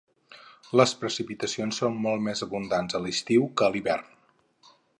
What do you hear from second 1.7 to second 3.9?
són molt més abundants a l'estiu que a